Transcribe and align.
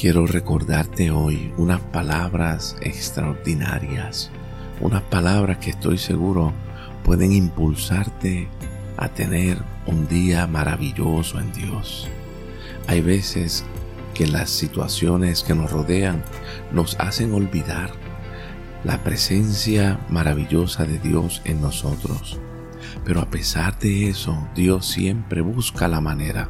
quiero 0.00 0.26
recordarte 0.26 1.10
hoy 1.10 1.52
unas 1.58 1.82
palabras 1.82 2.74
extraordinarias, 2.80 4.30
unas 4.80 5.02
palabras 5.02 5.58
que 5.58 5.70
estoy 5.70 5.98
seguro 5.98 6.54
pueden 7.04 7.32
impulsarte 7.32 8.48
a 8.96 9.10
tener 9.10 9.58
un 9.84 10.08
día 10.08 10.46
maravilloso 10.46 11.38
en 11.38 11.52
Dios. 11.52 12.08
Hay 12.86 13.02
veces 13.02 13.62
que 14.14 14.26
las 14.26 14.48
situaciones 14.48 15.42
que 15.42 15.54
nos 15.54 15.70
rodean 15.70 16.22
nos 16.72 16.98
hacen 16.98 17.34
olvidar 17.34 17.90
la 18.84 19.04
presencia 19.04 20.00
maravillosa 20.08 20.86
de 20.86 20.98
Dios 20.98 21.42
en 21.44 21.60
nosotros. 21.60 22.40
Pero 23.04 23.20
a 23.20 23.28
pesar 23.28 23.78
de 23.78 24.08
eso, 24.08 24.48
Dios 24.54 24.86
siempre 24.86 25.42
busca 25.42 25.88
la 25.88 26.00
manera 26.00 26.48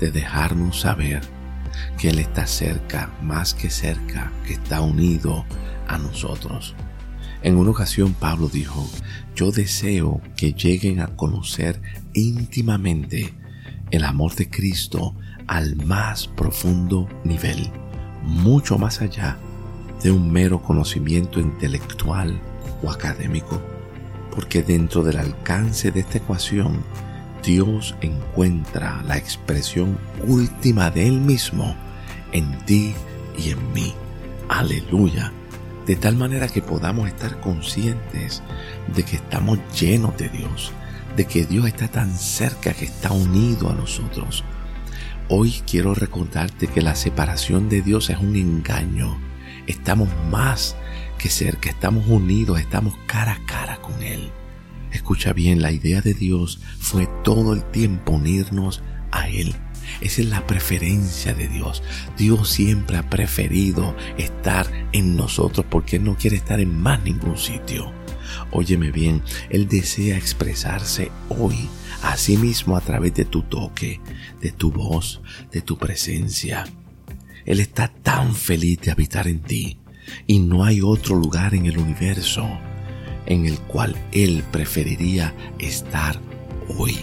de 0.00 0.10
dejarnos 0.10 0.80
saber 0.80 1.20
que 1.98 2.10
Él 2.10 2.18
está 2.18 2.46
cerca, 2.46 3.10
más 3.22 3.54
que 3.54 3.70
cerca, 3.70 4.32
que 4.46 4.54
está 4.54 4.80
unido 4.80 5.44
a 5.88 5.98
nosotros. 5.98 6.74
En 7.42 7.56
una 7.56 7.70
ocasión 7.70 8.14
Pablo 8.14 8.48
dijo, 8.48 8.88
yo 9.34 9.50
deseo 9.50 10.20
que 10.36 10.52
lleguen 10.52 11.00
a 11.00 11.16
conocer 11.16 11.80
íntimamente 12.12 13.34
el 13.90 14.04
amor 14.04 14.34
de 14.34 14.50
Cristo 14.50 15.14
al 15.46 15.76
más 15.76 16.28
profundo 16.28 17.08
nivel, 17.24 17.70
mucho 18.22 18.78
más 18.78 19.00
allá 19.00 19.38
de 20.02 20.10
un 20.10 20.30
mero 20.30 20.62
conocimiento 20.62 21.40
intelectual 21.40 22.40
o 22.82 22.90
académico, 22.90 23.60
porque 24.34 24.62
dentro 24.62 25.02
del 25.02 25.18
alcance 25.18 25.90
de 25.90 26.00
esta 26.00 26.18
ecuación, 26.18 26.84
Dios 27.42 27.94
encuentra 28.00 29.02
la 29.06 29.16
expresión 29.16 29.98
última 30.26 30.90
de 30.90 31.06
Él 31.06 31.20
mismo 31.20 31.74
en 32.32 32.58
ti 32.64 32.94
y 33.38 33.50
en 33.50 33.72
mí. 33.72 33.94
Aleluya. 34.48 35.32
De 35.86 35.96
tal 35.96 36.16
manera 36.16 36.48
que 36.48 36.62
podamos 36.62 37.08
estar 37.08 37.40
conscientes 37.40 38.42
de 38.94 39.02
que 39.02 39.16
estamos 39.16 39.58
llenos 39.78 40.16
de 40.16 40.28
Dios, 40.28 40.72
de 41.16 41.26
que 41.26 41.44
Dios 41.44 41.66
está 41.66 41.88
tan 41.88 42.14
cerca 42.16 42.72
que 42.72 42.84
está 42.84 43.12
unido 43.12 43.70
a 43.70 43.74
nosotros. 43.74 44.44
Hoy 45.28 45.62
quiero 45.66 45.94
recordarte 45.94 46.66
que 46.66 46.82
la 46.82 46.94
separación 46.94 47.68
de 47.68 47.82
Dios 47.82 48.10
es 48.10 48.18
un 48.18 48.36
engaño. 48.36 49.18
Estamos 49.66 50.08
más 50.30 50.76
que 51.18 51.28
cerca, 51.28 51.70
estamos 51.70 52.06
unidos, 52.06 52.60
estamos 52.60 52.94
cara 53.06 53.32
a 53.32 53.46
cara 53.46 53.76
con 53.80 54.02
Él. 54.02 54.30
Escucha 54.92 55.32
bien, 55.32 55.62
la 55.62 55.72
idea 55.72 56.00
de 56.00 56.14
Dios 56.14 56.60
fue 56.78 57.08
todo 57.22 57.54
el 57.54 57.62
tiempo 57.70 58.12
unirnos 58.12 58.82
a 59.10 59.28
Él. 59.28 59.54
Esa 60.00 60.22
es 60.22 60.28
la 60.28 60.46
preferencia 60.46 61.34
de 61.34 61.48
Dios. 61.48 61.82
Dios 62.16 62.48
siempre 62.48 62.96
ha 62.96 63.08
preferido 63.08 63.96
estar 64.18 64.66
en 64.92 65.16
nosotros 65.16 65.66
porque 65.68 65.96
Él 65.96 66.04
no 66.04 66.16
quiere 66.16 66.36
estar 66.36 66.60
en 66.60 66.80
más 66.80 67.02
ningún 67.02 67.36
sitio. 67.36 67.92
Óyeme 68.52 68.90
bien, 68.90 69.22
Él 69.48 69.68
desea 69.68 70.16
expresarse 70.16 71.10
hoy 71.28 71.68
a 72.02 72.16
sí 72.16 72.36
mismo 72.36 72.76
a 72.76 72.80
través 72.80 73.14
de 73.14 73.24
tu 73.24 73.42
toque, 73.42 74.00
de 74.40 74.52
tu 74.52 74.70
voz, 74.70 75.20
de 75.50 75.60
tu 75.60 75.76
presencia. 75.76 76.64
Él 77.44 77.60
está 77.60 77.88
tan 77.88 78.34
feliz 78.34 78.80
de 78.80 78.90
habitar 78.90 79.26
en 79.28 79.40
ti 79.40 79.78
y 80.26 80.38
no 80.38 80.64
hay 80.64 80.80
otro 80.80 81.16
lugar 81.16 81.54
en 81.54 81.66
el 81.66 81.78
universo 81.78 82.48
en 83.30 83.46
el 83.46 83.58
cual 83.60 83.96
Él 84.12 84.44
preferiría 84.50 85.32
estar 85.58 86.20
hoy. 86.76 86.98